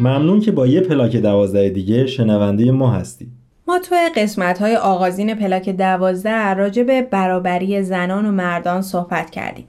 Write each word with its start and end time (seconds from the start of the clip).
ممنون 0.00 0.40
که 0.40 0.52
با 0.52 0.66
یه 0.66 0.80
پلاک 0.80 1.16
دوازده 1.16 1.68
دیگه 1.68 2.06
شنونده 2.06 2.72
ما 2.72 2.90
هستی 2.90 3.26
ما 3.68 3.78
توی 3.78 3.98
قسمت 4.16 4.58
های 4.58 4.76
آغازین 4.76 5.34
پلاک 5.34 5.68
دوازده 5.68 6.54
راجع 6.54 6.82
به 6.82 7.02
برابری 7.02 7.82
زنان 7.82 8.26
و 8.26 8.32
مردان 8.32 8.82
صحبت 8.82 9.30
کردیم. 9.30 9.66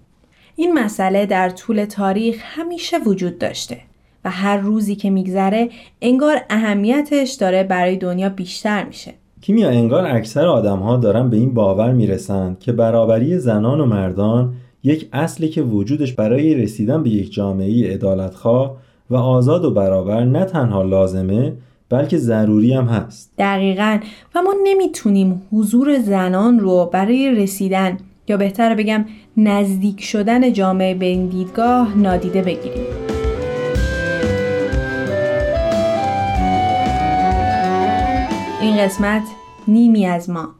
این 0.55 0.73
مسئله 0.73 1.25
در 1.25 1.49
طول 1.49 1.85
تاریخ 1.85 2.35
همیشه 2.41 2.97
وجود 3.05 3.37
داشته 3.37 3.77
و 4.25 4.29
هر 4.29 4.57
روزی 4.57 4.95
که 4.95 5.09
میگذره 5.09 5.69
انگار 6.01 6.37
اهمیتش 6.49 7.33
داره 7.33 7.63
برای 7.63 7.95
دنیا 7.95 8.29
بیشتر 8.29 8.83
میشه. 8.83 9.13
کیمیا 9.41 9.69
انگار 9.69 10.05
اکثر 10.05 10.45
آدم 10.45 10.79
ها 10.79 10.97
دارن 10.97 11.29
به 11.29 11.37
این 11.37 11.53
باور 11.53 11.91
می‌رسند 11.91 12.59
که 12.59 12.71
برابری 12.71 13.37
زنان 13.37 13.79
و 13.79 13.85
مردان 13.85 14.53
یک 14.83 15.09
اصلی 15.13 15.49
که 15.49 15.61
وجودش 15.61 16.13
برای 16.13 16.55
رسیدن 16.55 17.03
به 17.03 17.09
یک 17.09 17.33
جامعه 17.33 17.93
عدالتخواه 17.93 18.77
و 19.09 19.15
آزاد 19.15 19.65
و 19.65 19.71
برابر 19.71 20.23
نه 20.23 20.45
تنها 20.45 20.83
لازمه 20.83 21.53
بلکه 21.89 22.17
ضروری 22.17 22.73
هم 22.73 22.85
هست. 22.85 23.33
دقیقا. 23.37 23.99
و 24.35 24.41
ما 24.41 24.55
نمی‌تونیم 24.63 25.41
حضور 25.51 25.99
زنان 25.99 26.59
رو 26.59 26.89
برای 26.93 27.35
رسیدن 27.35 27.97
یا 28.27 28.37
بهتر 28.37 28.75
بگم 28.75 29.05
نزدیک 29.37 30.03
شدن 30.03 30.53
جامعه 30.53 30.93
به 30.93 31.05
این 31.05 31.27
دیدگاه 31.27 31.97
نادیده 31.97 32.41
بگیریم. 32.41 32.85
این 38.61 38.77
قسمت 38.77 39.23
نیمی 39.67 40.05
از 40.05 40.29
ما. 40.29 40.56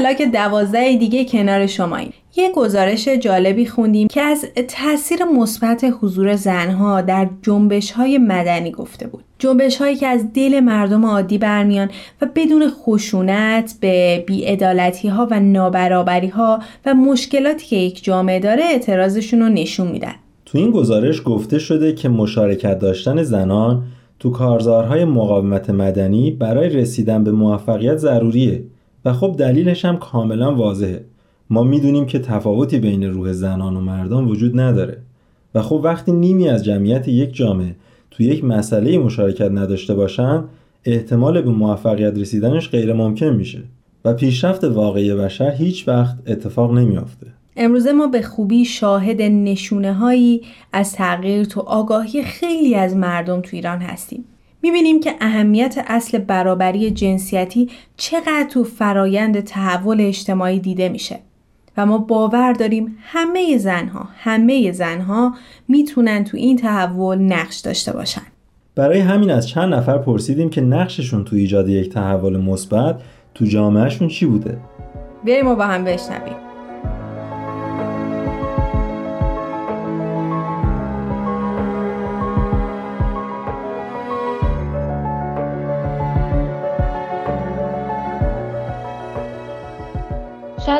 پلاک 0.00 0.22
دوازده 0.32 0.96
دیگه 0.96 1.24
کنار 1.24 1.66
شماییم. 1.66 2.12
یه 2.36 2.52
گزارش 2.52 3.08
جالبی 3.08 3.66
خوندیم 3.66 4.08
که 4.08 4.20
از 4.20 4.44
تاثیر 4.68 5.24
مثبت 5.24 5.86
حضور 6.00 6.36
زنها 6.36 7.00
در 7.00 7.28
جنبش 7.42 7.90
های 7.90 8.18
مدنی 8.18 8.70
گفته 8.70 9.06
بود. 9.06 9.24
جنبش 9.38 9.76
هایی 9.76 9.96
که 9.96 10.06
از 10.06 10.32
دل 10.34 10.60
مردم 10.60 11.06
عادی 11.06 11.38
برمیان 11.38 11.90
و 12.22 12.26
بدون 12.34 12.70
خشونت 12.70 13.74
به 13.80 14.24
بیعدالتی 14.26 15.08
ها 15.08 15.28
و 15.30 15.40
نابرابری 15.40 16.28
ها 16.28 16.58
و 16.86 16.94
مشکلاتی 16.94 17.66
که 17.66 17.76
یک 17.76 18.04
جامعه 18.04 18.38
داره 18.38 18.62
اعتراضشون 18.64 19.40
رو 19.40 19.48
نشون 19.48 19.88
میدن. 19.88 20.14
تو 20.46 20.58
این 20.58 20.70
گزارش 20.70 21.22
گفته 21.24 21.58
شده 21.58 21.92
که 21.92 22.08
مشارکت 22.08 22.78
داشتن 22.78 23.22
زنان 23.22 23.82
تو 24.18 24.30
کارزارهای 24.30 25.04
مقاومت 25.04 25.70
مدنی 25.70 26.30
برای 26.30 26.68
رسیدن 26.68 27.24
به 27.24 27.32
موفقیت 27.32 27.96
ضروریه. 27.96 28.62
و 29.04 29.12
خب 29.12 29.34
دلیلش 29.38 29.84
هم 29.84 29.96
کاملا 29.96 30.54
واضحه. 30.54 31.04
ما 31.50 31.62
می‌دونیم 31.62 32.06
که 32.06 32.18
تفاوتی 32.18 32.78
بین 32.78 33.02
روح 33.02 33.32
زنان 33.32 33.76
و 33.76 33.80
مردان 33.80 34.24
وجود 34.24 34.60
نداره. 34.60 34.98
و 35.54 35.62
خب 35.62 35.80
وقتی 35.84 36.12
نیمی 36.12 36.48
از 36.48 36.64
جمعیت 36.64 37.08
یک 37.08 37.34
جامعه 37.34 37.76
تو 38.10 38.22
یک 38.22 38.44
مسئله 38.44 38.98
مشارکت 38.98 39.50
نداشته 39.50 39.94
باشن 39.94 40.44
احتمال 40.84 41.42
به 41.42 41.50
موفقیت 41.50 42.18
رسیدنش 42.18 42.70
غیر 42.70 42.92
ممکن 42.92 43.26
میشه. 43.26 43.62
و 44.04 44.14
پیشرفت 44.14 44.64
واقعی 44.64 45.14
بشر 45.14 45.50
هیچ 45.50 45.88
وقت 45.88 46.16
اتفاق 46.26 46.72
نمیافته. 46.72 47.26
امروزه 47.56 47.92
ما 47.92 48.06
به 48.06 48.22
خوبی 48.22 48.64
شاهد 48.64 49.22
نشونه 49.22 49.92
هایی 49.92 50.42
از 50.72 50.92
تغییر 50.92 51.44
تو 51.44 51.60
آگاهی 51.60 52.22
خیلی 52.22 52.74
از 52.74 52.96
مردم 52.96 53.40
تو 53.40 53.56
ایران 53.56 53.78
هستیم. 53.78 54.24
می‌بینیم 54.62 55.00
که 55.00 55.14
اهمیت 55.20 55.84
اصل 55.86 56.18
برابری 56.18 56.90
جنسیتی 56.90 57.68
چقدر 57.96 58.46
تو 58.52 58.64
فرایند 58.64 59.40
تحول 59.40 60.00
اجتماعی 60.00 60.58
دیده 60.58 60.88
میشه. 60.88 61.18
و 61.76 61.86
ما 61.86 61.98
باور 61.98 62.52
داریم 62.52 62.98
همه 63.02 63.58
زنها 63.58 64.08
همه 64.18 64.72
زنها 64.72 65.34
می‌تونن 65.68 66.24
تو 66.24 66.36
این 66.36 66.56
تحول 66.56 67.18
نقش 67.18 67.58
داشته 67.58 67.92
باشن. 67.92 68.22
برای 68.74 68.98
همین 68.98 69.30
از 69.30 69.48
چند 69.48 69.74
نفر 69.74 69.98
پرسیدیم 69.98 70.50
که 70.50 70.60
نقششون 70.60 71.24
تو 71.24 71.36
ایجاد 71.36 71.68
یک 71.68 71.92
تحول 71.92 72.36
مثبت 72.36 73.00
تو 73.34 73.44
جامعهشون 73.44 74.08
چی 74.08 74.26
بوده؟ 74.26 74.58
بریم 75.26 75.46
و 75.46 75.54
با 75.54 75.64
هم 75.64 75.84
بشنویم. 75.84 76.49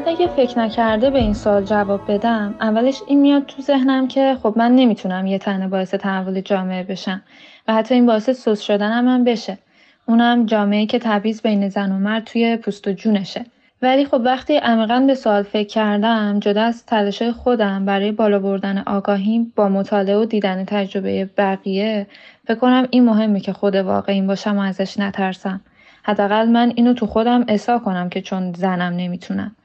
شاید 0.05 0.21
اگه 0.21 0.27
فکر 0.27 0.59
نکرده 0.59 1.11
به 1.11 1.19
این 1.19 1.34
سال 1.34 1.65
جواب 1.65 2.12
بدم 2.12 2.55
اولش 2.61 3.00
این 3.06 3.21
میاد 3.21 3.47
تو 3.47 3.62
ذهنم 3.62 4.09
که 4.09 4.37
خب 4.43 4.55
من 4.56 4.72
نمی‌تونم 4.72 5.27
یه 5.27 5.38
تنه 5.38 5.69
باعث 5.69 5.94
تحول 5.94 6.41
جامعه 6.41 6.83
بشم 6.83 7.22
و 7.69 7.75
حتی 7.75 7.94
این 7.94 8.06
باعث 8.06 8.31
سوس 8.31 8.60
شدن 8.60 8.91
هم, 8.91 9.09
هم 9.09 9.25
بشه. 9.25 9.59
اونم 10.06 10.47
جامعه 10.47 10.87
که 10.87 10.99
تبعیض 10.99 11.43
بین 11.43 11.69
زن 11.69 11.93
و 11.93 11.99
مرد 11.99 12.25
توی 12.25 12.56
پوست 12.56 12.89
و 12.89 12.93
جونشه. 12.93 13.44
ولی 13.83 14.05
خب 14.05 14.21
وقتی 14.25 14.56
عمیقا 14.56 15.00
به 15.06 15.15
سوال 15.15 15.43
فکر 15.43 15.69
کردم 15.69 16.41
جدا 16.41 16.62
از 16.62 16.87
تلاش 16.87 17.22
خودم 17.22 17.84
برای 17.84 18.12
بالا 18.12 18.39
بردن 18.39 18.78
آگاهیم 18.78 19.53
با 19.56 19.69
مطالعه 19.69 20.16
و 20.16 20.25
دیدن 20.25 20.65
تجربه 20.65 21.31
بقیه 21.37 22.06
فکر 22.47 22.59
کنم 22.59 22.89
این 22.91 23.05
مهمه 23.05 23.41
که 23.41 23.53
خود 23.53 23.77
واقعیم 23.77 24.27
باشم 24.27 24.59
و 24.59 24.60
ازش 24.60 24.99
نترسم. 24.99 25.60
حداقل 26.03 26.49
من 26.49 26.72
اینو 26.75 26.94
تو 26.94 27.06
خودم 27.06 27.44
احسا 27.49 27.78
کنم 27.78 28.09
که 28.09 28.21
چون 28.21 28.53
زنم 28.53 28.97
نمی‌تونم. 28.97 29.56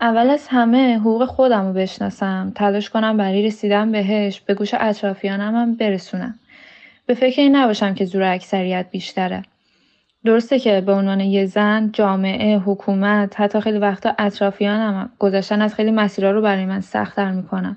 اول 0.00 0.30
از 0.30 0.48
همه 0.48 0.98
حقوق 0.98 1.24
خودم 1.24 1.66
رو 1.66 1.72
بشناسم. 1.72 2.52
تلاش 2.54 2.90
کنم 2.90 3.16
برای 3.16 3.46
رسیدن 3.46 3.92
بهش 3.92 4.40
به 4.40 4.54
گوش 4.54 4.74
اطرافیانم 4.74 5.54
هم 5.54 5.74
برسونم. 5.74 6.34
به 7.06 7.14
فکر 7.14 7.40
این 7.40 7.56
نباشم 7.56 7.94
که 7.94 8.04
زور 8.04 8.22
اکثریت 8.22 8.86
بیشتره. 8.90 9.42
درسته 10.24 10.58
که 10.58 10.80
به 10.80 10.92
عنوان 10.92 11.20
یه 11.20 11.46
زن 11.46 11.90
جامعه 11.92 12.58
حکومت 12.58 13.40
حتی 13.40 13.60
خیلی 13.60 13.78
وقتا 13.78 14.14
اطرافیانم 14.18 15.10
گذاشتن 15.18 15.62
از 15.62 15.74
خیلی 15.74 15.90
مسیرها 15.90 16.30
رو 16.30 16.42
برای 16.42 16.64
من 16.66 16.80
سختتر 16.80 17.30
می‌کنن. 17.30 17.76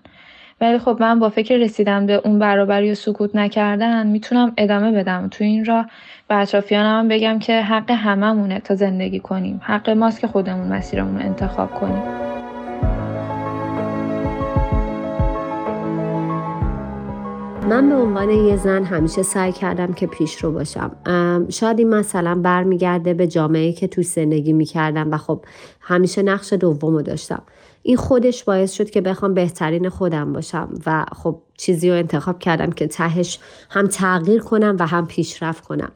ولی 0.62 0.80
خب 0.80 0.98
من 1.00 1.20
با 1.20 1.30
فکر 1.30 1.58
رسیدن 1.58 2.06
به 2.06 2.22
اون 2.26 2.40
برابری 2.40 2.92
و 2.92 2.96
سکوت 2.96 3.36
نکردن 3.36 4.08
می‌تونم 4.08 4.54
ادامه 4.58 4.92
بدم. 4.92 5.28
تو 5.32 5.44
این 5.44 5.66
راه 5.66 5.86
به 6.28 6.36
اطرافیانم 6.36 7.08
بگم 7.08 7.40
که 7.40 7.62
حق 7.62 7.92
هممونه 7.92 8.60
تا 8.60 8.76
زندگی 8.76 9.20
کنیم. 9.20 9.62
حق 9.64 9.90
ماست 9.90 10.20
که 10.20 10.28
خودمون 10.28 10.68
مسیرمون 10.68 11.20
رو 11.20 11.26
انتخاب 11.26 11.74
کنیم. 11.74 12.04
من 17.70 17.90
به 17.90 17.96
عنوان 17.96 18.30
یه 18.30 18.56
زن 18.56 18.84
همیشه 18.84 19.24
سعی 19.24 19.52
کردم 19.52 19.94
که 19.94 20.08
پیش 20.08 20.36
رو 20.36 20.52
باشم. 20.52 20.92
شاید 21.50 21.80
این 21.80 21.90
مثلا 21.90 22.36
برمیگرده 22.36 23.14
به 23.14 23.28
جامعه 23.28 23.72
که 23.72 23.88
توی 23.88 24.04
زندگی 24.04 24.54
می‌کردم 24.54 25.12
و 25.14 25.18
خب 25.18 25.46
همیشه 25.82 26.22
نقش 26.22 26.54
دوم 26.54 26.94
رو 26.94 27.02
داشتم. 27.02 27.42
این 27.84 27.98
خودش 27.98 28.44
باعث 28.44 28.74
شد 28.74 28.90
که 28.90 29.02
بخوام 29.02 29.34
بهترین 29.34 29.90
خودم 29.90 30.34
باشم 30.34 30.70
و 30.86 31.06
خب 31.24 31.42
چیزی 31.58 31.90
رو 31.90 31.96
انتخاب 31.96 32.40
کردم 32.40 32.72
که 32.72 32.88
تهش 32.88 33.40
هم 33.70 33.88
تغییر 33.88 34.42
کنم 34.42 34.76
و 34.80 34.88
هم 34.88 35.08
پیشرفت 35.08 35.64
کنم. 35.64 35.92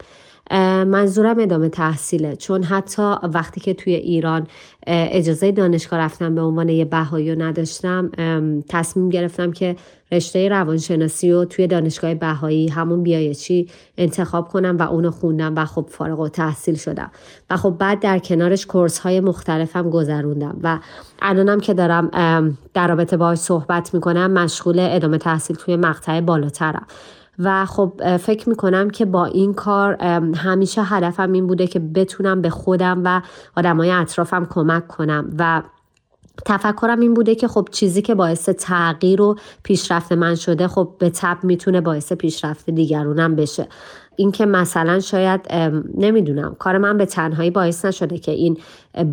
منظورم 0.86 1.40
ادامه 1.40 1.70
تحصیله. 1.70 2.36
چون 2.36 2.64
حتی 2.64 3.16
وقتی 3.34 3.62
که 3.62 3.74
توی 3.74 3.94
ایران 3.94 4.48
اجازه 4.88 5.52
دانشگاه 5.52 6.00
رفتم 6.00 6.36
به 6.36 6.42
عنوان 6.42 6.70
یه 6.70 6.86
بهایی 6.86 7.36
نداشتم 7.36 8.12
تصمیم 8.70 9.10
گرفتم 9.10 9.52
که 9.52 9.76
رشته 10.12 10.50
روانشناسی 10.50 11.32
رو 11.32 11.46
توی 11.46 11.68
دانشگاه 11.68 12.14
بهایی 12.14 12.70
همون 12.70 13.04
بیایچی 13.04 13.68
انتخاب 13.98 14.48
کنم 14.48 14.78
و 14.78 14.82
اونو 14.82 15.12
خوندم 15.12 15.56
و 15.56 15.66
خب 15.66 15.86
فارغ 15.90 16.20
و 16.20 16.28
تحصیل 16.28 16.76
شدم. 16.76 17.12
و 17.50 17.58
خب 17.58 17.76
بعد 17.80 18.00
در 18.00 18.20
کنارش 18.20 18.66
کورس 18.66 19.00
های 19.00 19.20
مختلفم 19.20 19.90
گذروندم. 19.90 20.58
و 20.64 20.80
الانم 21.22 21.60
که 21.60 21.74
دارم 21.74 22.10
در 22.74 22.88
رابطه 22.88 23.18
باهاش 23.18 23.38
صحبت 23.38 23.94
می‌کنم 23.94 24.32
مشغول 24.32 24.80
ادامه 24.80 25.18
تحصیل 25.18 25.56
توی 25.56 25.76
مقطع 25.76 26.22
بالاترم. 26.22 26.88
و 27.44 27.66
خب 27.66 28.18
فکر 28.18 28.50
می‌کنم 28.50 28.90
که 28.90 29.06
با 29.06 29.26
این 29.26 29.54
کار 29.54 30.04
همیشه 30.36 30.84
هدفم 30.84 31.32
این 31.32 31.48
بوده 31.48 31.68
که 31.68 31.80
بتونم 31.80 32.42
به 32.42 32.50
خودم 32.50 33.02
و 33.06 33.22
آدمای 33.58 33.92
اطرافم 33.92 34.46
کمک 34.46 34.88
کنم 34.88 35.30
و 35.38 35.64
تفکرم 36.46 37.00
این 37.00 37.14
بوده 37.14 37.36
که 37.36 37.48
خب 37.48 37.68
چیزی 37.72 38.02
که 38.02 38.16
باعث 38.16 38.50
تغییر 38.50 39.22
و 39.22 39.36
پیشرفت 39.64 40.12
من 40.12 40.36
شده 40.36 40.68
خب 40.68 40.96
به 41.00 41.10
تب 41.10 41.38
می‌تونه 41.44 41.82
باعث 41.82 42.14
پیشرفت 42.14 42.70
دیگرونم 42.70 43.36
بشه. 43.36 43.68
اینکه 44.16 44.46
مثلا 44.46 45.00
شاید 45.00 45.42
نمی‌دونم 45.98 46.56
کار 46.60 46.78
من 46.78 46.98
به 46.98 47.06
تنهایی 47.06 47.50
باعث 47.50 47.86
نشده 47.86 48.18
که 48.18 48.32
این 48.32 48.58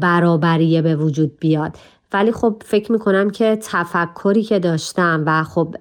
برابریه 0.00 0.82
به 0.82 0.96
وجود 0.96 1.32
بیاد. 1.40 1.76
ولی 2.12 2.32
خب 2.32 2.62
فکر 2.66 2.93
می‌کنم 2.93 3.31
که 3.31 3.58
تفکری 3.62 4.43
که 4.43 4.58
داشتم 4.58 5.22
و 5.26 5.44
خب 5.44 5.76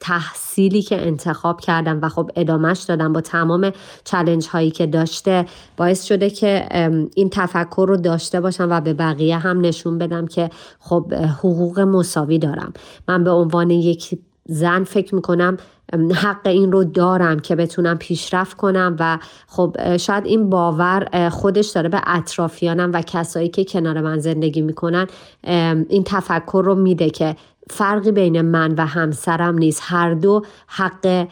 تحصیلی 0.00 0.82
که 0.82 1.06
انتخاب 1.06 1.60
کردم 1.60 1.98
و 2.02 2.08
خب 2.08 2.30
ادامهش 2.36 2.82
دادم 2.82 3.12
با 3.12 3.20
تمام 3.20 3.70
چلنج 4.04 4.46
هایی 4.48 4.70
که 4.70 4.86
داشته 4.86 5.46
باعث 5.76 6.04
شده 6.04 6.30
که 6.30 6.68
این 7.14 7.30
تفکر 7.30 7.86
رو 7.88 7.96
داشته 7.96 8.40
باشم 8.40 8.68
و 8.70 8.80
به 8.80 8.94
بقیه 8.94 9.38
هم 9.38 9.60
نشون 9.60 9.98
بدم 9.98 10.26
که 10.26 10.50
خب 10.80 11.14
حقوق 11.14 11.80
مساوی 11.80 12.38
دارم. 12.38 12.72
من 13.08 13.24
به 13.24 13.30
عنوان 13.30 13.70
یک 13.70 14.18
زن 14.44 14.84
فکر 14.84 15.14
می‌کنم 15.14 15.56
حق 16.14 16.46
این 16.46 16.72
رو 16.72 16.84
دارم 16.84 17.38
که 17.38 17.56
بتونم 17.56 17.98
پیشرفت 17.98 18.56
کنم 18.56 18.96
و 18.98 19.18
خب 19.46 19.96
شاید 19.96 20.26
این 20.26 20.50
باور 20.50 21.28
خودش 21.28 21.68
داره 21.68 21.88
به 21.88 22.00
اطرافیانم 22.06 22.90
و 22.92 23.02
کسایی 23.02 23.48
که 23.48 23.64
کنار 23.64 24.00
من 24.00 24.18
زندگی 24.18 24.62
می‌کنن 24.62 25.06
این 25.88 26.04
تفکر 26.04 26.62
رو 26.66 26.74
میده 26.74 27.10
که 27.10 27.36
فرقی 27.70 28.12
بین 28.12 28.40
من 28.40 28.74
و 28.74 28.86
همسرم 28.86 29.58
نیست. 29.58 29.82
هر 29.84 30.14
دو 30.14 30.42
حق 30.66 31.28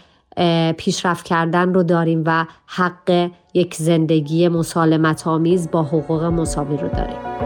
پیشرفت 0.77 1.25
کردن 1.25 1.75
رو 1.75 1.83
داریم 1.83 2.23
و 2.27 2.47
حق 2.67 3.31
یک 3.55 3.75
زندگی 3.75 4.49
مسالمت 4.49 5.27
آمیز 5.27 5.71
با 5.71 5.83
حقوق 5.83 6.25
مساوی 6.25 6.77
رو 6.77 6.89
داریم. 6.89 7.46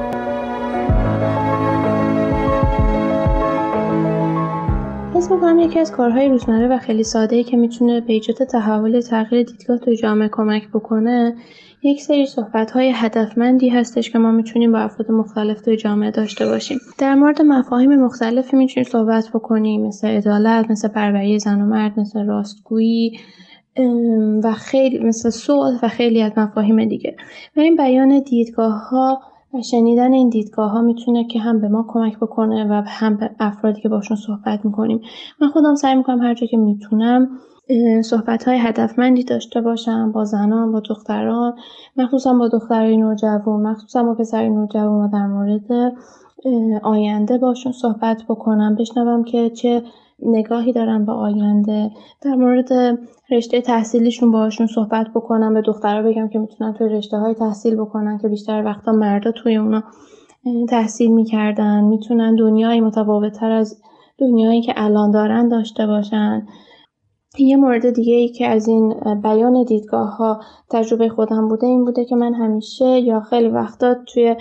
حس 5.21 5.31
می‌کنم 5.31 5.59
یکی 5.59 5.79
از 5.79 5.93
کارهای 5.93 6.29
روزمره 6.29 6.69
و 6.69 6.79
خیلی 6.79 7.03
ساده 7.03 7.37
ای 7.37 7.45
که 7.45 7.57
می‌تونه 7.57 8.01
به 8.01 8.13
ایجاد 8.13 8.37
تحول 8.37 9.01
تغییر 9.01 9.47
دیدگاه 9.47 9.79
تو 9.79 9.95
جامعه 9.95 10.29
کمک 10.33 10.69
بکنه 10.69 11.37
یک 11.83 12.03
سری 12.03 12.27
صحبت 12.27 12.71
های 12.71 12.93
هدفمندی 12.95 13.69
هستش 13.69 14.11
که 14.11 14.19
ما 14.19 14.31
می‌تونیم 14.33 14.73
با 14.73 14.79
افراد 14.79 15.11
مختلف 15.11 15.61
توی 15.61 15.77
جامعه 15.77 16.11
داشته 16.11 16.47
باشیم. 16.47 16.79
در 16.99 17.15
مورد 17.15 17.43
مفاهیم 17.43 18.05
مختلفی 18.05 18.57
می‌تونیم 18.57 18.91
صحبت 18.91 19.29
بکنیم 19.29 19.87
مثل 19.87 20.09
عدالت 20.09 20.71
مثل 20.71 20.89
پروری 20.89 21.39
زن 21.39 21.61
و 21.61 21.67
مرد 21.67 22.01
مثل 22.01 22.27
راستگویی 22.27 23.19
و 24.45 24.53
خیلی 24.53 24.99
مثل 24.99 25.31
صلح 25.31 25.79
و 25.83 25.89
خیلی 25.89 26.23
از 26.23 26.33
مفاهیم 26.37 26.85
دیگه. 26.85 27.17
و 27.57 27.61
این 27.61 27.77
بیان 27.77 28.23
دیدگاه 28.23 28.89
ها 28.89 29.21
و 29.55 29.63
شنیدن 29.63 30.13
این 30.13 30.29
دیدگاه 30.29 30.71
ها 30.71 30.81
می‌تونه 30.81 31.25
که 31.25 31.39
هم 31.39 31.61
به 31.61 31.69
ما 31.69 31.85
کمک 31.89 32.17
بکنه 32.17 32.65
و 32.65 32.83
هم 32.87 33.17
به 33.17 33.31
افرادی 33.41 33.81
که 33.81 33.89
باشون 33.89 34.17
صحبت 34.17 34.65
می‌کنیم. 34.65 35.01
من 35.41 35.49
خودم 35.49 35.75
سعی 35.75 35.95
می‌کنم 35.95 36.23
هر 36.23 36.35
جا 36.35 36.47
که 36.47 36.57
می‌تونم 36.57 37.29
صحبت 38.05 38.49
های 38.49 38.59
هدفمندی 38.59 39.25
داشته 39.25 39.61
باشم 39.61 40.13
با 40.13 40.25
زنان 40.25 40.73
با 40.73 40.81
دختران 40.81 41.55
مخصوصا 41.97 42.35
با 42.35 42.49
دخترای 42.49 42.97
نوجوان 42.97 43.63
مخصوصا 43.63 44.03
با 44.03 44.15
پسرای 44.15 44.51
نوجوان 44.51 45.05
و 45.05 45.09
در 45.09 45.27
مورد 45.27 45.95
آینده 46.83 47.39
باشون 47.39 47.73
صحبت 47.73 48.23
بکنم 48.29 48.75
بشنوم 48.75 49.25
که 49.25 49.51
چه 49.51 49.83
نگاهی 50.23 50.73
دارن 50.73 51.05
به 51.05 51.13
آینده. 51.13 51.91
در 52.23 52.35
مورد 52.35 52.69
رشته 53.31 53.61
تحصیلیشون 53.61 54.31
باشون 54.31 54.67
صحبت 54.67 55.07
بکنم 55.15 55.55
به 55.55 55.61
دخترها 55.61 56.03
بگم 56.03 56.29
که 56.29 56.39
می‌تونن 56.39 56.73
توی 56.73 56.89
رشته 56.89 57.17
های 57.17 57.35
تحصیل 57.35 57.77
بکنن 57.77 58.19
که 58.19 58.29
بیشتر 58.29 58.65
وقتا 58.65 58.93
مردا 58.93 59.33
توی 59.33 59.57
اونا 59.57 59.83
تحصیل 60.69 61.13
می‌کردن. 61.13 61.85
می‌تونن 61.85 62.35
دنیای 62.35 62.81
متفاوتتر 62.81 63.51
از 63.51 63.83
دنیایی 64.19 64.63
که 64.63 64.73
الان 64.77 65.11
دارن 65.11 65.49
داشته 65.49 65.87
باشن. 65.87 66.47
یه 67.39 67.57
مورد 67.57 67.91
دیگه 67.91 68.15
ای 68.15 68.29
که 68.29 68.47
از 68.47 68.69
این 68.69 68.95
بیان 69.23 69.65
دیدگاه 69.65 70.17
ها 70.17 70.41
تجربه 70.71 71.09
خودم 71.09 71.49
بوده 71.49 71.67
این 71.67 71.85
بوده 71.85 72.05
که 72.05 72.17
من 72.17 72.35
همیشه 72.35 72.87
یا 72.87 73.21
خیلی 73.21 73.49
وقتا 73.49 73.95
توی 74.15 74.37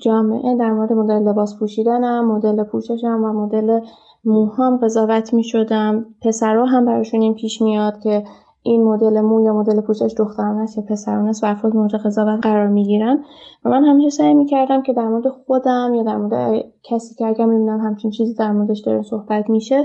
جامعه 0.00 0.56
در 0.56 0.72
مورد 0.72 0.92
مدل 0.92 1.28
لباس 1.28 1.58
پوشیدنم 1.58 2.32
مدل 2.32 2.64
پوششم 2.64 3.24
و 3.24 3.32
مدل 3.32 3.80
موهام 4.24 4.76
قضاوت 4.76 5.34
می 5.34 5.44
شدم 5.44 6.06
پسرها 6.22 6.64
هم 6.64 6.84
براشون 6.84 7.20
این 7.20 7.34
پیش 7.34 7.62
میاد 7.62 8.00
که 8.00 8.24
این 8.62 8.84
مدل 8.84 9.20
مو 9.20 9.40
یا 9.40 9.52
مدل 9.52 9.80
پوشش 9.80 10.14
دخترانه 10.16 10.60
است 10.62 10.78
یا 10.78 10.84
پسرانه 10.88 11.28
است 11.28 11.44
و 11.44 11.46
افراد 11.46 11.76
مورد 11.76 11.94
قضاوت 11.94 12.40
قرار 12.42 12.66
می 12.66 12.84
گیرن 12.84 13.24
و 13.64 13.70
من 13.70 13.84
همیشه 13.84 14.10
سعی 14.10 14.34
می 14.34 14.46
کردم 14.46 14.82
که 14.82 14.92
در 14.92 15.08
مورد 15.08 15.28
خودم 15.28 15.94
یا 15.94 16.02
در 16.02 16.16
مورد 16.16 16.64
کسی 16.82 17.14
که 17.14 17.26
اگر 17.26 17.44
می‌بینم 17.44 17.80
همچین 17.80 18.10
چیزی 18.10 18.34
در 18.34 18.52
موردش 18.52 18.80
داره 18.80 19.02
صحبت 19.02 19.50
میشه 19.50 19.82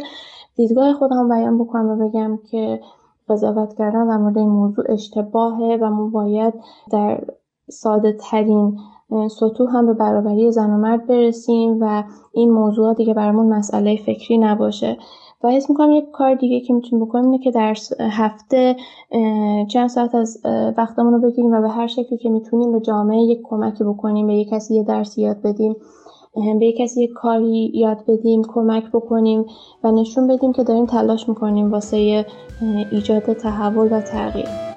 دیدگاه 0.55 0.93
خودم 0.93 1.29
بیان 1.29 1.57
بکنم 1.57 1.89
و 1.89 2.09
بگم 2.09 2.39
که 2.51 2.79
قضاوت 3.29 3.73
کردن 3.73 4.07
در 4.07 4.17
مورد 4.17 4.37
این 4.37 4.49
موضوع 4.49 4.85
اشتباهه 4.89 5.77
و 5.81 5.89
ما 5.89 6.09
باید 6.09 6.53
در 6.91 7.23
ساده 7.69 8.13
ترین 8.13 8.77
سطوح 9.27 9.69
هم 9.73 9.85
به 9.85 9.93
برابری 9.93 10.51
زن 10.51 10.69
و 10.69 10.77
مرد 10.77 11.07
برسیم 11.07 11.77
و 11.81 12.03
این 12.33 12.51
موضوع 12.51 12.93
دیگه 12.93 13.13
برامون 13.13 13.45
مسئله 13.45 13.97
فکری 13.97 14.37
نباشه. 14.37 14.97
و 15.43 15.49
حس 15.51 15.69
می‌کنم 15.69 15.91
یک 15.91 16.11
کار 16.11 16.35
دیگه 16.35 16.59
که 16.59 16.73
می‌تونیم 16.73 17.05
بکنیم 17.05 17.25
اینه 17.25 17.43
که 17.43 17.51
در 17.51 17.75
هفته 17.99 18.75
چند 19.67 19.89
ساعت 19.89 20.15
از 20.15 20.41
وقتمون 20.77 21.13
رو 21.13 21.19
بگیریم 21.19 21.51
و 21.51 21.61
به 21.61 21.69
هر 21.69 21.87
شکلی 21.87 22.17
که 22.17 22.29
می‌تونیم 22.29 22.71
به 22.71 22.79
جامعه 22.79 23.21
یک 23.21 23.39
کمکی 23.43 23.83
بکنیم 23.83 24.27
به 24.27 24.33
یک 24.33 24.49
کسی 24.49 24.75
یه 24.75 24.83
درسی 24.83 25.21
یاد 25.21 25.41
بدیم 25.41 25.75
به 26.59 26.65
یک 26.65 26.77
کسی 26.77 27.03
یک 27.03 27.13
کاری 27.13 27.71
یاد 27.73 28.03
بدیم 28.07 28.41
کمک 28.43 28.91
بکنیم 28.91 29.45
و 29.83 29.91
نشون 29.91 30.27
بدیم 30.27 30.53
که 30.53 30.63
داریم 30.63 30.85
تلاش 30.85 31.29
می‌کنیم 31.29 31.71
واسه 31.71 32.25
ایجاد 32.91 33.33
تحول 33.33 33.93
و 33.93 34.01
تغییر. 34.01 34.74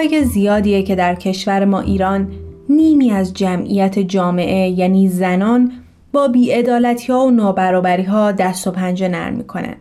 سالهای 0.00 0.24
زیادیه 0.24 0.82
که 0.82 0.94
در 0.94 1.14
کشور 1.14 1.64
ما 1.64 1.80
ایران 1.80 2.28
نیمی 2.68 3.10
از 3.10 3.34
جمعیت 3.34 3.98
جامعه 3.98 4.68
یعنی 4.68 5.08
زنان 5.08 5.72
با 6.12 6.28
بیعدالتی 6.28 7.12
ها 7.12 7.26
و 7.26 7.30
نابرابری 7.30 8.02
ها 8.02 8.32
دست 8.32 8.66
و 8.66 8.70
پنجه 8.70 9.08
نرم 9.08 9.34
می‌کنن. 9.34 9.74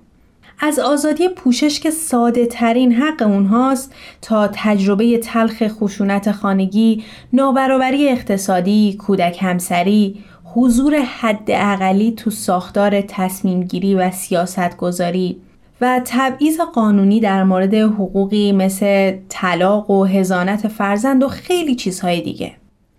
از 0.60 0.80
آزادی 0.80 1.30
پوشش 1.30 1.80
که 1.80 1.90
ساده 1.92 2.46
ترین 2.46 2.92
حق 2.92 3.22
اونهاست 3.22 3.96
تا 4.22 4.50
تجربه 4.54 5.18
تلخ 5.18 5.64
خشونت 5.68 6.32
خانگی، 6.32 7.04
نابرابری 7.34 8.10
اقتصادی، 8.10 8.96
کودک 9.00 9.38
همسری، 9.42 10.24
حضور 10.44 10.96
حد 10.96 11.48
اقلی 11.48 12.12
تو 12.12 12.30
ساختار 12.30 13.02
تصمیم 13.02 13.64
گیری 13.64 13.96
و 13.96 14.12
سیاست 14.12 14.78
گذاری 14.78 15.38
و 15.82 16.02
تبعیض 16.06 16.60
قانونی 16.76 17.20
در 17.20 17.44
مورد 17.44 17.74
حقوقی 17.74 18.52
مثل 18.52 19.14
طلاق 19.30 19.90
و 19.90 20.04
هزانت 20.06 20.68
فرزند 20.68 21.24
و 21.24 21.28
خیلی 21.28 21.76
چیزهای 21.76 22.22
دیگه. 22.22 22.52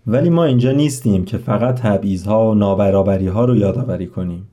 ولی 0.07 0.29
ما 0.29 0.45
اینجا 0.45 0.71
نیستیم 0.71 1.25
که 1.25 1.37
فقط 1.37 1.75
تبعیضها 1.75 2.51
و 2.51 2.55
نابرابری 2.55 3.27
ها 3.27 3.45
رو 3.45 3.55
یادآوری 3.55 4.07
کنیم. 4.07 4.47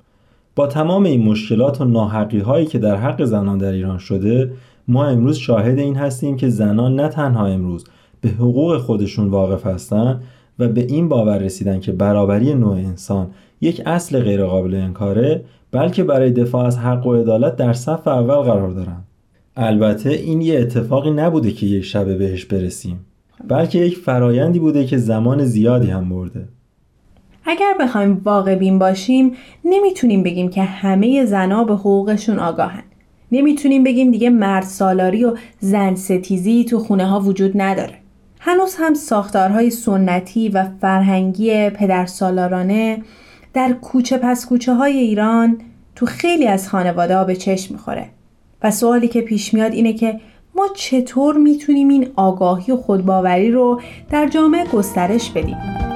با 0.54 0.66
تمام 0.66 1.04
این 1.04 1.23
مشکلات 1.23 1.80
و 1.80 1.85
ناحقی 1.85 2.40
هایی 2.40 2.66
که 2.66 2.78
در 2.78 2.97
حق 2.97 3.25
زنان 3.25 3.58
در 3.58 3.73
ایران 3.73 3.99
شده 3.99 4.52
ما 4.88 5.06
امروز 5.06 5.37
شاهد 5.37 5.78
این 5.78 5.97
هستیم 5.97 6.37
که 6.37 6.49
زنان 6.49 6.94
نه 6.94 7.08
تنها 7.08 7.47
امروز 7.47 7.85
به 8.20 8.28
حقوق 8.28 8.78
خودشون 8.78 9.28
واقف 9.28 9.66
هستند 9.66 10.23
و 10.59 10.69
به 10.69 10.81
این 10.81 11.09
باور 11.09 11.38
رسیدن 11.38 11.81
که 11.81 11.93
برابری 11.93 12.55
نوع 12.55 12.75
انسان 12.75 13.31
یک 13.61 13.83
اصل 13.87 14.21
غیرقابل 14.21 14.75
انکاره 14.75 15.45
بلکه 15.71 16.05
برای 16.05 16.31
دفاع 16.31 16.67
از 16.67 16.79
حق 16.79 17.07
و 17.07 17.15
عدالت 17.15 17.57
در 17.57 17.73
صف 17.73 18.09
اول 18.09 18.35
قرار 18.35 18.71
دارند 18.71 19.05
البته 19.57 20.11
این 20.11 20.41
یه 20.41 20.61
اتفاقی 20.61 21.11
نبوده 21.11 21.53
که 21.53 21.67
یک 21.67 21.85
شبه 21.85 22.17
بهش 22.17 22.45
برسیم 22.45 23.00
بلکه 23.49 23.79
یک 23.79 23.97
فرایندی 23.97 24.59
بوده 24.59 24.87
که 24.87 24.99
زمان 24.99 25.45
زیادی 25.45 25.91
هم 25.91 26.09
برده. 26.09 26.49
اگر 27.45 27.75
بخوایم 27.81 28.21
واقع 28.25 28.55
بین 28.55 28.79
باشیم 28.79 29.33
نمی‌تونیم 29.65 30.23
بگیم 30.23 30.49
که 30.50 30.62
همه 30.62 31.25
زنا 31.25 31.65
به 31.65 31.75
حقوقشون 31.75 32.38
آگاهن. 32.38 32.83
نمی‌تونیم 33.33 33.85
بگیم 33.85 34.11
دیگه 34.11 34.31
مرد 34.31 34.65
سالاری 34.65 35.25
و 35.25 35.37
زن 35.61 35.95
ستیزی 35.95 36.65
تو 36.65 36.79
خونه 36.79 37.07
ها 37.07 37.21
وجود 37.21 37.53
نداره. 37.55 37.98
هنوز 38.40 38.76
هم 38.78 38.95
ساختارهای 38.95 39.71
سنتی 39.71 40.49
و 40.49 40.66
فرهنگی 40.80 41.71
پدر 41.71 42.07
سالارانه 42.07 43.02
در 43.54 43.73
کوچه 43.73 44.18
پس 44.18 44.47
کوچه 44.47 44.75
های 44.75 44.99
ایران 44.99 45.61
تو 45.97 46.07
خیلی 46.07 46.47
از 46.47 46.68
خانواده 46.68 47.16
ها 47.16 47.25
به 47.25 47.37
چشم 47.37 47.75
می‌خوره. 47.75 48.09
و 48.62 48.71
سوالی 48.71 49.09
که 49.09 49.21
پیش 49.21 49.54
میاد 49.54 49.73
اینه 49.73 49.92
که 49.92 50.21
ما 50.54 50.68
چطور 50.76 51.37
می‌تونیم 51.37 51.88
این 51.88 52.09
آگاهی 52.16 52.73
و 52.73 52.76
خودباوری 52.76 53.50
رو 53.50 53.80
در 54.11 54.28
جامعه 54.28 54.64
گسترش 54.66 55.30
بدیم؟ 55.30 55.88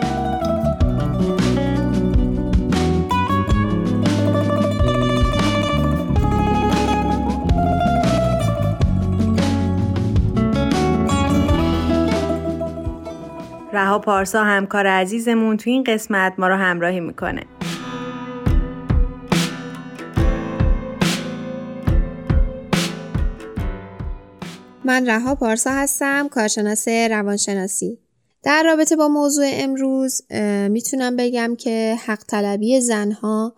پارسا 13.98 14.44
همکار 14.44 14.86
عزیزمون 14.86 15.56
تو 15.56 15.70
این 15.70 15.84
قسمت 15.84 16.34
ما 16.38 16.48
رو 16.48 16.54
همراهی 16.54 17.00
می‌کنه 17.00 17.42
من 24.84 25.06
رها 25.06 25.34
پارسا 25.34 25.70
هستم 25.70 26.28
کارشناس 26.28 26.88
روانشناسی 26.88 27.98
در 28.42 28.62
رابطه 28.66 28.96
با 28.96 29.08
موضوع 29.08 29.50
امروز 29.52 30.22
می‌تونم 30.70 31.16
بگم 31.16 31.56
که 31.58 31.96
حق 32.06 32.24
طلبی 32.28 32.80
زنها 32.80 33.54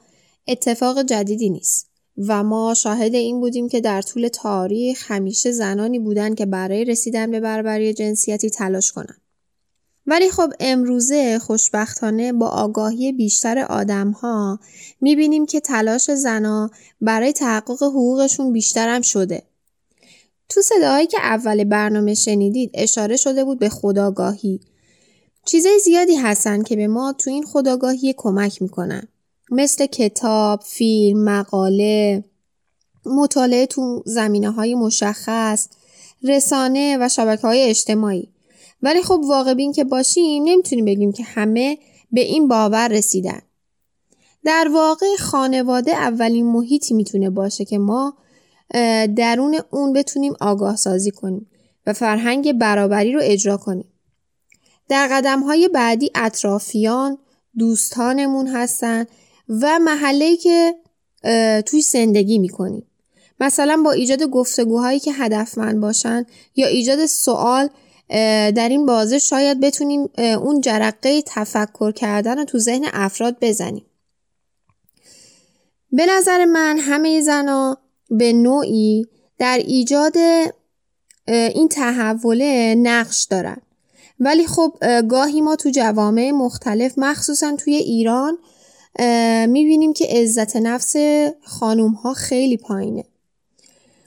اتفاق 0.49 1.03
جدیدی 1.03 1.51
نیست 1.51 1.91
و 2.29 2.43
ما 2.43 2.75
شاهد 2.75 3.15
این 3.15 3.41
بودیم 3.41 3.69
که 3.69 3.81
در 3.81 4.03
طول 4.03 4.29
تاریخ 4.29 5.11
همیشه 5.11 5.51
زنانی 5.51 5.99
بودن 5.99 6.35
که 6.35 6.47
برای 6.47 6.85
رسیدن 6.85 7.31
به 7.31 7.41
برابری 7.41 7.95
جنسیتی 7.95 8.51
تلاش 8.51 8.93
کنند. 8.93 9.24
ولی 10.07 10.31
خب 10.31 10.53
امروزه 10.61 11.39
خوشبختانه 11.39 12.33
با 12.33 12.49
آگاهی 12.49 13.13
بیشتر 13.13 13.59
آدم 13.59 14.11
ها 14.11 14.59
می‌بینیم 15.01 15.47
که 15.47 15.61
تلاش 15.61 16.11
زنا 16.11 16.71
برای 17.01 17.33
تحقق 17.33 17.83
حقوقشون 17.83 18.53
بیشترم 18.53 19.03
شده. 19.03 19.43
تو 20.49 20.63
صداهایی 20.63 21.07
که 21.07 21.19
اول 21.21 21.65
برنامه 21.65 22.15
شنیدید 22.15 22.71
اشاره 22.75 23.17
شده 23.17 23.45
بود 23.45 23.59
به 23.59 23.69
خداگاهی. 23.69 24.61
چیزای 25.47 25.79
زیادی 25.79 26.17
هستن 26.17 26.63
که 26.63 26.77
به 26.77 26.87
ما 26.87 27.13
تو 27.13 27.31
این 27.31 27.45
خداگاهی 27.45 28.15
کمک 28.17 28.63
می‌کنن. 28.63 29.09
مثل 29.51 29.87
کتاب، 29.87 30.61
فیلم، 30.65 31.25
مقاله، 31.25 32.25
مطالعه 33.07 33.67
تو 33.67 34.03
زمینه 34.07 34.51
های 34.51 34.75
مشخص، 34.75 35.69
رسانه 36.23 36.99
و 37.01 37.09
شبکه 37.09 37.43
های 37.47 37.63
اجتماعی. 37.63 38.34
ولی 38.85 39.03
خب 39.03 39.21
واقع 39.29 39.55
بین 39.55 39.73
که 39.73 39.85
باشیم 39.85 40.43
نمی‌تونیم 40.45 40.85
بگیم 40.85 41.13
که 41.13 41.23
همه 41.23 41.79
به 42.13 42.21
این 42.21 42.49
باور 42.49 42.89
رسیدن. 42.89 43.43
در 44.45 44.69
واقع 44.73 45.07
خانواده 45.19 45.93
اولین 45.93 46.47
محیطی 46.47 46.95
می‌تونه 46.95 47.31
باشه 47.31 47.65
که 47.65 47.79
ما 47.79 48.15
درون 49.17 49.59
اون 49.71 49.93
بتونیم 49.93 50.35
آگاه 50.41 50.77
سازی 50.77 51.11
کنیم 51.11 51.51
و 51.87 51.93
فرهنگ 51.93 52.53
برابری 52.53 53.13
رو 53.13 53.21
اجرا 53.23 53.57
کنیم. 53.57 53.89
در 54.89 55.09
قدم 55.13 55.43
های 55.43 55.69
بعدی 55.69 56.11
اطرافیان 56.15 57.19
دوستانمون 57.59 58.47
هستن 58.47 59.07
و 59.49 59.79
محله 59.79 60.37
که 60.37 60.75
توی 61.67 61.81
زندگی 61.81 62.39
می‌کنیم. 62.39 62.87
مثلا 63.41 63.83
با 63.85 63.93
ایجاد 63.93 64.23
گفتگوهایی 64.23 65.01
که 65.01 65.13
هدفمند 65.13 65.81
باشن 65.81 66.27
یا 66.57 66.67
ایجاد 66.67 67.07
سوال 67.07 67.69
در 68.09 68.69
این 68.69 68.87
بازه 68.87 69.19
شاید 69.19 69.61
بتونیم 69.61 70.09
اون 70.19 70.61
جرقه 70.61 71.23
تفکر 71.27 71.93
کردن 71.93 72.39
رو 72.39 72.45
تو 72.45 72.59
ذهن 72.59 72.85
افراد 72.93 73.37
بزنیم. 73.41 73.87
به 75.93 76.07
نظر 76.07 76.45
من 76.45 76.79
همه 76.79 77.21
زنا 77.21 77.79
به 78.11 78.33
نوعی 78.33 79.07
در 79.39 79.59
ایجاد 79.59 80.17
این 81.27 81.69
تحوله 81.69 82.75
نقش 82.75 83.25
دارن. 83.25 83.57
ولی 84.21 84.47
خب 84.47 84.77
گاهی 85.09 85.41
ما 85.41 85.57
تو 85.57 85.71
جوامع 85.71 86.31
مختلف 86.31 86.99
مخصوصا 86.99 87.57
توی 87.57 87.75
ایران 87.75 88.39
می‌بینیم 89.49 89.93
که 89.93 90.07
عزت 90.07 90.57
نفس 90.57 90.97
خانوم 91.45 91.93
ها 91.93 92.15
خیلی 92.15 92.57
پایینه. 92.57 93.05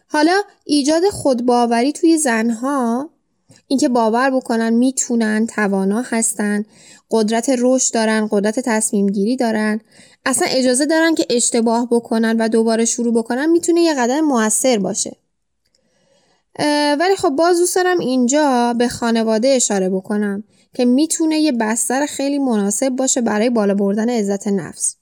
حالا 0.08 0.42
ایجاد 0.66 1.04
خودباوری 1.10 1.92
توی 1.92 2.18
زنها 2.18 3.10
اینکه 3.68 3.90
باور 3.90 4.30
بکنن 4.30 4.70
می‌تونن 4.70 5.48
توانا 5.48 6.02
هستن 6.02 6.66
قدرت 7.12 7.52
رشد 7.60 7.94
دارن 7.94 8.28
قدرت 8.32 8.60
تصمیم 8.60 9.08
گیری 9.08 9.36
دارن. 9.36 9.82
اصلا 10.26 10.48
اجازه 10.52 10.86
دارن 10.86 11.16
که 11.16 11.26
اشتباه 11.30 11.88
بکنن 11.92 12.38
و 12.40 12.48
دوباره 12.48 12.86
شروع 12.86 13.14
بکنن 13.14 13.46
می‌تونه 13.46 13.82
یه 13.82 13.94
قدم 13.94 14.20
موثر 14.20 14.78
باشه. 14.78 15.16
ولی 17.00 17.16
خب 17.18 17.30
باز 17.30 17.58
دوست 17.58 17.76
دارم 17.76 18.00
اینجا 18.00 18.76
به 18.78 18.88
خانواده 18.88 19.48
اشاره 19.48 19.90
بکنم 19.90 20.44
که 20.74 20.86
می‌تونه 20.86 21.40
یه 21.40 21.52
بستر 21.52 22.06
خیلی 22.06 22.40
مناسب 22.40 22.90
باشه 22.90 23.22
برای 23.22 23.50
بالا 23.50 23.74
بردن 23.74 24.10
عزت 24.10 24.48
نفس. 24.48 24.97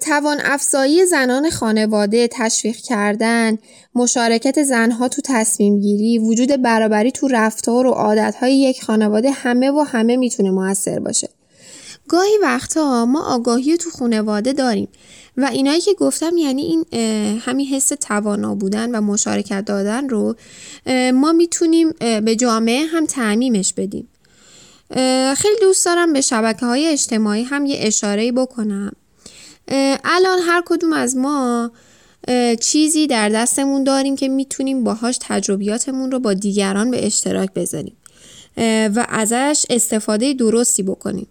توان 0.00 0.40
افزایی 0.44 1.06
زنان 1.06 1.50
خانواده 1.50 2.28
تشویق 2.32 2.76
کردن 2.76 3.58
مشارکت 3.94 4.62
زنها 4.62 5.08
تو 5.08 5.22
تصمیم 5.24 5.80
گیری 5.80 6.18
وجود 6.18 6.62
برابری 6.62 7.12
تو 7.12 7.28
رفتار 7.28 7.86
و 7.86 7.90
عادتهای 7.90 8.60
یک 8.60 8.82
خانواده 8.82 9.30
همه 9.30 9.70
و 9.70 9.80
همه 9.80 10.16
می‌تونه 10.16 10.50
موثر 10.50 10.98
باشه. 10.98 11.28
گاهی 12.08 12.38
وقتا 12.42 13.06
ما 13.06 13.34
آگاهی 13.34 13.76
تو 13.76 13.90
خانواده 13.90 14.52
داریم 14.52 14.88
و 15.36 15.44
اینایی 15.44 15.80
که 15.80 15.94
گفتم 15.94 16.36
یعنی 16.36 16.62
این 16.62 16.84
همین 17.40 17.66
حس 17.66 17.92
توانا 18.00 18.54
بودن 18.54 18.94
و 18.94 19.00
مشارکت 19.00 19.64
دادن 19.64 20.08
رو 20.08 20.36
ما 21.14 21.32
می‌تونیم 21.32 21.90
به 22.00 22.36
جامعه 22.36 22.86
هم 22.86 23.06
تعمیمش 23.06 23.72
بدیم. 23.72 24.08
خیلی 25.34 25.60
دوست 25.60 25.86
دارم 25.86 26.12
به 26.12 26.20
شبکه 26.20 26.66
های 26.66 26.86
اجتماعی 26.86 27.42
هم 27.42 27.66
یه 27.66 27.76
اشاره 27.80 28.32
بکنم. 28.32 28.92
الان 30.04 30.38
هر 30.38 30.62
کدوم 30.66 30.92
از 30.92 31.16
ما 31.16 31.70
چیزی 32.60 33.06
در 33.06 33.28
دستمون 33.28 33.84
داریم 33.84 34.16
که 34.16 34.28
می‌تونیم 34.28 34.84
باهاش 34.84 35.18
تجربیاتمون 35.20 36.10
رو 36.10 36.18
با 36.18 36.34
دیگران 36.34 36.90
به 36.90 37.06
اشتراک 37.06 37.52
بذاریم. 37.52 37.96
و 38.96 39.06
ازش 39.08 39.66
استفاده 39.70 40.34
درستی 40.34 40.82
بکنیم. 40.82 41.26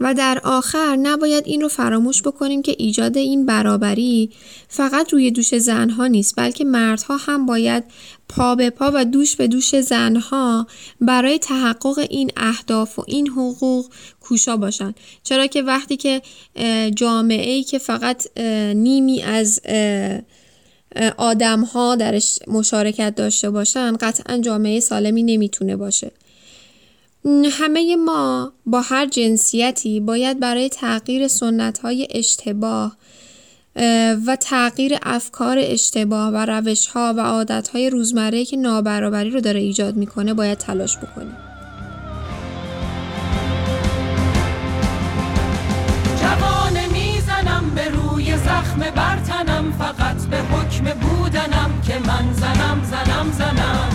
و 0.00 0.14
در 0.14 0.40
آخر 0.44 0.96
نباید 0.96 1.46
این 1.46 1.60
رو 1.60 1.68
فراموش 1.68 2.22
بکنیم 2.22 2.62
که 2.62 2.74
ایجاد 2.78 3.16
این 3.16 3.46
برابری 3.46 4.30
فقط 4.68 5.12
روی 5.12 5.30
دوش 5.30 5.58
زنها 5.58 6.06
نیست 6.06 6.34
بلکه 6.36 6.64
مردها 6.64 7.16
هم 7.16 7.46
باید 7.46 7.84
پا 8.28 8.54
به 8.54 8.70
پا 8.70 8.90
و 8.94 9.04
دوش 9.04 9.36
به 9.36 9.46
دوش 9.46 9.80
زنها 9.80 10.66
برای 11.00 11.38
تحقق 11.38 11.98
این 12.10 12.30
اهداف 12.36 12.98
و 12.98 13.04
این 13.06 13.28
حقوق 13.28 13.86
کوشا 14.20 14.56
باشن. 14.56 14.94
چرا 15.22 15.46
که 15.46 15.62
وقتی 15.62 15.96
که 15.96 16.22
جامعه 16.94 17.50
ای 17.50 17.62
که 17.62 17.78
فقط 17.78 18.38
نیمی 18.74 19.22
از 19.22 19.60
آدم 21.16 21.60
ها 21.60 21.96
درش 21.96 22.38
مشارکت 22.46 23.14
داشته 23.14 23.50
باشن 23.50 23.96
قطعا 23.96 24.38
جامعه 24.38 24.80
سالمی 24.80 25.22
نمی‌تونه 25.22 25.76
باشه. 25.76 26.10
همه 27.52 27.96
ما 27.96 28.52
با 28.66 28.80
هر 28.80 29.06
جنسیتی 29.06 30.00
باید 30.00 30.40
برای 30.40 30.68
تغییر 30.68 31.28
سنت 31.28 31.78
های 31.78 32.08
اشتباه 32.10 32.96
و 34.26 34.36
تغییر 34.40 34.98
افکار 35.02 35.56
اشتباه 35.60 36.28
و 36.28 36.36
روش 36.36 36.86
ها 36.86 37.14
و 37.16 37.20
عادت 37.20 37.68
های 37.68 37.90
روزمره 37.90 38.44
که 38.44 38.56
نابرابری 38.56 39.30
رو 39.30 39.40
داره 39.40 39.60
ایجاد 39.60 39.96
می‌کنه 39.96 40.34
باید 40.34 40.58
تلاش 40.58 40.98
بکنیم. 40.98 41.36
جوانه 46.20 46.86
می‌زنم 46.86 47.70
به 47.74 47.88
روی 47.88 48.36
زخم 48.36 48.80
برتنم 48.96 49.72
فقط 49.78 50.26
به 50.30 50.36
حکم 50.36 50.84
بودنم 50.84 51.82
که 51.86 51.98
من 51.98 52.32
زنم 52.32 52.82
زنم 52.90 53.32
زنم. 53.32 53.90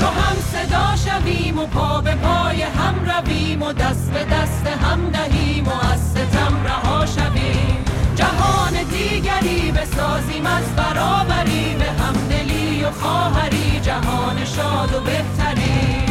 چو 0.00 0.06
هم 0.06 0.36
صدا 0.52 0.85
شویم 1.16 1.58
و 1.58 1.66
پا 1.66 2.00
به 2.00 2.14
پای 2.14 2.62
هم 2.62 2.94
رویم 3.04 3.62
و 3.62 3.72
دست 3.72 4.10
به 4.10 4.24
دست 4.24 4.66
هم 4.66 5.10
دهیم 5.10 5.68
و 5.68 5.92
از 5.92 6.00
ستم 6.10 6.64
رها 6.64 7.06
شویم. 7.06 7.84
جهان 8.16 8.72
دیگری 8.72 9.72
بسازیم 9.72 10.46
از 10.46 10.76
برابری 10.76 11.76
به 11.78 11.84
همدلی 11.84 12.84
و 12.84 12.90
خواهری. 12.90 13.80
جهان 13.80 14.44
شاد 14.44 14.94
و 14.94 15.00
بهتری 15.00 16.02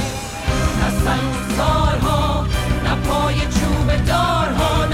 نه 0.82 0.90
سنگسارها 1.06 2.46
نه 2.84 2.96
پای 2.96 3.36
چوب 3.36 4.06
دارها. 4.08 4.85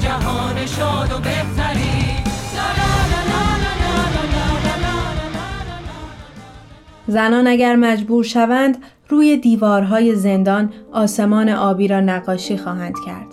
جهان 0.00 0.66
شاد 0.66 1.12
و 1.12 1.18
بهتری 1.18 2.18
زنان 7.06 7.46
اگر 7.46 7.76
مجبور 7.76 8.24
شوند 8.24 8.76
روی 9.08 9.36
دیوارهای 9.36 10.14
زندان 10.14 10.72
آسمان 10.92 11.48
آبی 11.48 11.88
را 11.88 12.00
نقاشی 12.00 12.56
خواهند 12.56 12.94
کرد. 13.06 13.26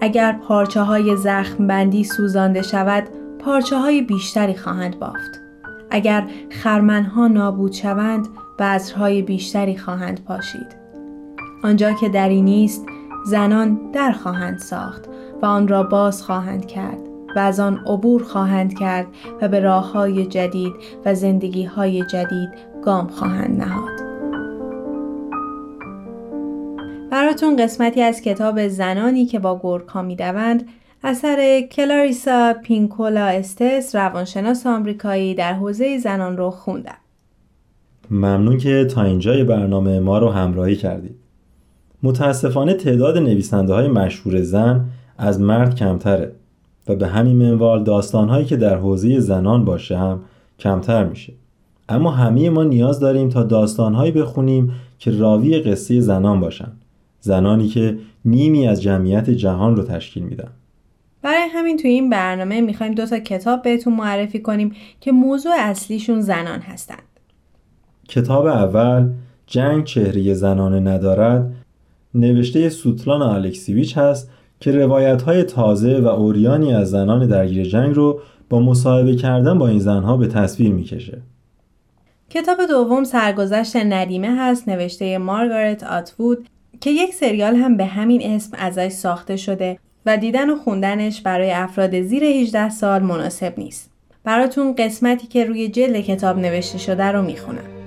اگر 0.00 0.32
پارچه 0.32 0.80
های 0.80 1.16
زخم 1.16 1.66
بندی 1.66 2.04
سوزانده 2.04 2.62
شود 2.62 3.04
پارچه 3.38 3.78
های 3.78 4.02
بیشتری 4.02 4.54
خواهند 4.54 4.98
بافت. 4.98 5.40
اگر 5.90 6.26
خرمنها 6.50 7.28
نابود 7.28 7.72
شوند 7.72 8.28
بذرهای 8.58 9.22
بیشتری 9.22 9.76
خواهند 9.76 10.24
پاشید. 10.24 10.76
آنجا 11.64 11.92
که 11.92 12.08
دری 12.08 12.42
نیست 12.42 12.86
زنان 13.26 13.78
در 13.92 14.12
خواهند 14.12 14.58
ساخت 14.58 15.04
و 15.42 15.46
آن 15.46 15.68
را 15.68 15.82
باز 15.82 16.22
خواهند 16.22 16.66
کرد 16.66 16.98
و 17.36 17.38
از 17.38 17.60
آن 17.60 17.80
عبور 17.86 18.22
خواهند 18.22 18.78
کرد 18.78 19.06
و 19.40 19.48
به 19.48 19.60
راه 19.60 19.92
های 19.92 20.26
جدید 20.26 20.72
و 21.04 21.14
زندگی 21.14 21.64
های 21.64 22.06
جدید 22.06 22.50
گام 22.84 23.06
خواهند 23.06 23.62
نهاد. 23.62 24.12
براتون 27.10 27.56
قسمتی 27.56 28.02
از 28.02 28.20
کتاب 28.20 28.68
زنانی 28.68 29.26
که 29.26 29.38
با 29.38 29.60
گرگها 29.62 30.02
می‌دوند 30.02 30.68
اثر 31.04 31.60
کلاریسا 31.60 32.54
پینکولا 32.62 33.26
استس 33.26 33.96
روانشناس 33.96 34.66
آمریکایی 34.66 35.34
در 35.34 35.52
حوزه 35.52 35.98
زنان 35.98 36.36
رو 36.36 36.50
خوندم. 36.50 36.96
ممنون 38.10 38.58
که 38.58 38.84
تا 38.84 39.02
اینجای 39.02 39.44
برنامه 39.44 40.00
ما 40.00 40.18
رو 40.18 40.28
همراهی 40.28 40.76
کردید. 40.76 41.21
متاسفانه 42.02 42.74
تعداد 42.74 43.18
نویسنده 43.18 43.74
های 43.74 43.88
مشهور 43.88 44.42
زن 44.42 44.84
از 45.18 45.40
مرد 45.40 45.74
کمتره 45.74 46.32
و 46.88 46.94
به 46.94 47.06
همین 47.06 47.36
منوال 47.36 47.84
داستانهایی 47.84 48.44
که 48.44 48.56
در 48.56 48.76
حوزه 48.76 49.20
زنان 49.20 49.64
باشه 49.64 49.98
هم 49.98 50.20
کمتر 50.58 51.04
میشه. 51.04 51.32
اما 51.88 52.10
همه 52.10 52.50
ما 52.50 52.64
نیاز 52.64 53.00
داریم 53.00 53.28
تا 53.28 53.42
داستانهایی 53.42 54.12
بخونیم 54.12 54.72
که 54.98 55.10
راوی 55.10 55.58
قصه 55.58 56.00
زنان 56.00 56.40
باشن. 56.40 56.72
زنانی 57.20 57.68
که 57.68 57.98
نیمی 58.24 58.68
از 58.68 58.82
جمعیت 58.82 59.30
جهان 59.30 59.76
رو 59.76 59.82
تشکیل 59.82 60.22
میدن. 60.22 60.48
برای 61.22 61.48
همین 61.54 61.76
توی 61.76 61.90
این 61.90 62.10
برنامه 62.10 62.60
می‌خوایم 62.60 62.94
دو 62.94 63.06
تا 63.06 63.18
کتاب 63.18 63.62
بهتون 63.62 63.96
معرفی 63.96 64.40
کنیم 64.40 64.72
که 65.00 65.12
موضوع 65.12 65.52
اصلیشون 65.58 66.20
زنان 66.20 66.60
هستند. 66.60 67.02
کتاب 68.08 68.46
اول 68.46 69.10
جنگ 69.46 69.84
چهره 69.84 70.34
زنانه 70.34 70.80
ندارد 70.80 71.52
نوشته 72.14 72.68
سوتلان 72.68 73.22
الکسیویچ 73.22 73.98
هست 73.98 74.30
که 74.60 74.72
روایت 74.72 75.22
های 75.22 75.42
تازه 75.42 76.00
و 76.00 76.06
اوریانی 76.06 76.74
از 76.74 76.90
زنان 76.90 77.26
درگیر 77.26 77.64
جنگ 77.64 77.94
رو 77.94 78.20
با 78.48 78.60
مصاحبه 78.60 79.16
کردن 79.16 79.58
با 79.58 79.68
این 79.68 79.78
زنها 79.78 80.16
به 80.16 80.26
تصویر 80.26 80.72
می‌کشه. 80.72 81.22
کتاب 82.30 82.66
دوم 82.68 83.04
سرگذشت 83.04 83.76
ندیمه 83.76 84.36
هست 84.36 84.68
نوشته 84.68 85.18
مارگارت 85.18 85.84
آتوود 85.84 86.48
که 86.80 86.90
یک 86.90 87.14
سریال 87.14 87.56
هم 87.56 87.76
به 87.76 87.84
همین 87.84 88.22
اسم 88.22 88.56
ازش 88.60 88.88
ساخته 88.88 89.36
شده 89.36 89.78
و 90.06 90.16
دیدن 90.16 90.50
و 90.50 90.56
خوندنش 90.56 91.20
برای 91.20 91.50
افراد 91.50 92.02
زیر 92.02 92.24
18 92.24 92.70
سال 92.70 93.02
مناسب 93.02 93.54
نیست. 93.58 93.90
براتون 94.24 94.74
قسمتی 94.74 95.26
که 95.26 95.44
روی 95.44 95.68
جلد 95.68 96.00
کتاب 96.00 96.38
نوشته 96.38 96.78
شده 96.78 97.04
رو 97.04 97.22
می‌خونم. 97.22 97.81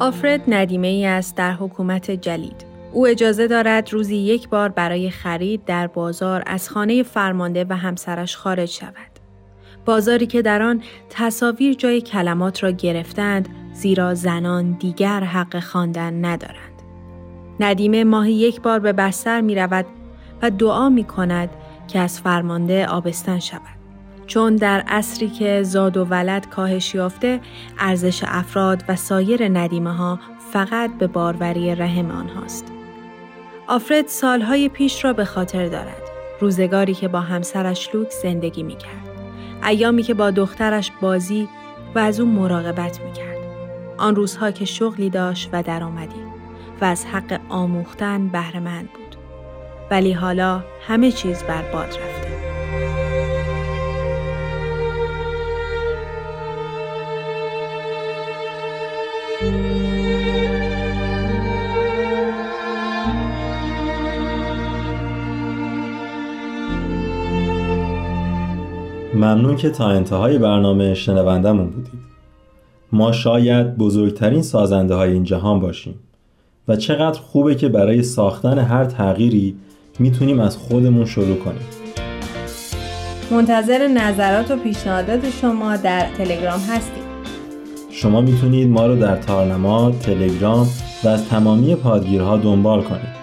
آفرد 0.00 0.40
ندیمه 0.48 0.86
ای 0.86 1.06
است 1.06 1.36
در 1.36 1.52
حکومت 1.52 2.10
جلید. 2.10 2.64
او 2.92 3.06
اجازه 3.06 3.46
دارد 3.46 3.92
روزی 3.92 4.16
یک 4.16 4.48
بار 4.48 4.68
برای 4.68 5.10
خرید 5.10 5.64
در 5.64 5.86
بازار 5.86 6.42
از 6.46 6.68
خانه 6.68 7.02
فرمانده 7.02 7.66
و 7.68 7.76
همسرش 7.76 8.36
خارج 8.36 8.68
شود. 8.68 9.10
بازاری 9.84 10.26
که 10.26 10.42
در 10.42 10.62
آن 10.62 10.82
تصاویر 11.10 11.74
جای 11.74 12.00
کلمات 12.00 12.62
را 12.62 12.70
گرفتند 12.70 13.48
زیرا 13.72 14.14
زنان 14.14 14.72
دیگر 14.72 15.20
حق 15.20 15.60
خواندن 15.60 16.24
ندارند. 16.24 16.82
ندیمه 17.60 18.04
ماهی 18.04 18.32
یک 18.32 18.60
بار 18.60 18.78
به 18.78 18.92
بستر 18.92 19.40
می 19.40 19.54
رود 19.54 19.86
و 20.42 20.50
دعا 20.50 20.88
می 20.88 21.04
کند 21.04 21.50
که 21.88 21.98
از 21.98 22.20
فرمانده 22.20 22.86
آبستن 22.86 23.38
شود. 23.38 23.79
چون 24.30 24.56
در 24.56 24.80
عصری 24.80 25.28
که 25.28 25.62
زاد 25.62 25.96
و 25.96 26.04
ولد 26.04 26.48
کاهش 26.48 26.94
یافته 26.94 27.40
ارزش 27.78 28.24
افراد 28.26 28.84
و 28.88 28.96
سایر 28.96 29.48
ندیمه 29.48 29.92
ها 29.92 30.18
فقط 30.52 30.90
به 30.98 31.06
باروری 31.06 31.74
رحم 31.74 32.10
آنهاست. 32.10 32.72
آفرد 33.68 34.06
سالهای 34.06 34.68
پیش 34.68 35.04
را 35.04 35.12
به 35.12 35.24
خاطر 35.24 35.68
دارد. 35.68 36.02
روزگاری 36.40 36.94
که 36.94 37.08
با 37.08 37.20
همسرش 37.20 37.94
لوک 37.94 38.10
زندگی 38.22 38.62
می 38.62 38.76
کرد. 38.76 39.08
ایامی 39.68 40.02
که 40.02 40.14
با 40.14 40.30
دخترش 40.30 40.92
بازی 41.00 41.48
و 41.94 41.98
از 41.98 42.20
او 42.20 42.28
مراقبت 42.28 43.00
می 43.00 43.12
کرد. 43.12 43.38
آن 43.98 44.16
روزها 44.16 44.50
که 44.50 44.64
شغلی 44.64 45.10
داشت 45.10 45.50
و 45.52 45.62
درآمدی 45.62 46.22
و 46.80 46.84
از 46.84 47.04
حق 47.04 47.40
آموختن 47.48 48.28
بهرهمند 48.28 48.88
بود. 48.92 49.16
ولی 49.90 50.12
حالا 50.12 50.64
همه 50.88 51.12
چیز 51.12 51.42
برباد 51.42 51.88
رفته. 51.88 52.19
ممنون 69.20 69.56
که 69.56 69.70
تا 69.70 69.88
انتهای 69.88 70.38
برنامه 70.38 70.94
شنوندمون 70.94 71.66
بودید. 71.70 72.00
ما 72.92 73.12
شاید 73.12 73.76
بزرگترین 73.76 74.42
سازنده 74.42 74.94
های 74.94 75.12
این 75.12 75.24
جهان 75.24 75.60
باشیم 75.60 75.94
و 76.68 76.76
چقدر 76.76 77.20
خوبه 77.20 77.54
که 77.54 77.68
برای 77.68 78.02
ساختن 78.02 78.58
هر 78.58 78.84
تغییری 78.84 79.56
می‌تونیم 79.98 80.40
از 80.40 80.56
خودمون 80.56 81.04
شروع 81.04 81.36
کنیم. 81.36 81.66
منتظر 83.30 83.88
نظرات 83.88 84.50
و 84.50 84.56
پیشنهادات 84.56 85.30
شما 85.30 85.76
در 85.76 86.06
تلگرام 86.18 86.60
هستیم. 86.60 87.02
شما 87.90 88.20
می‌تونید 88.20 88.68
ما 88.68 88.86
رو 88.86 88.96
در 88.96 89.16
تارنما، 89.16 89.90
تلگرام 89.90 90.66
و 91.04 91.08
از 91.08 91.28
تمامی 91.28 91.74
پادگیرها 91.74 92.36
دنبال 92.36 92.82
کنید. 92.82 93.20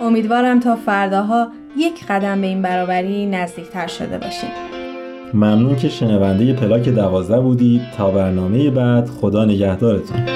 امیدوارم 0.00 0.60
تا 0.60 0.76
فرداها 0.76 1.48
یک 1.78 2.06
قدم 2.06 2.40
به 2.40 2.46
این 2.46 2.62
برابری 2.62 3.26
نزدیکتر 3.26 3.86
شده 3.86 4.18
باشیم. 4.18 4.50
ممنون 5.34 5.76
که 5.76 5.88
شنونده 5.88 6.52
پلاک 6.52 6.88
دوازده 6.88 7.40
بودید 7.40 7.82
تا 7.96 8.10
برنامه 8.10 8.70
بعد 8.70 9.08
خدا 9.08 9.44
نگهدارتون. 9.44 10.26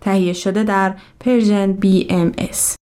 تهیه 0.00 0.32
شده 0.32 0.64
در 0.64 0.94
پرژن 1.20 1.78
BMS 1.82 2.83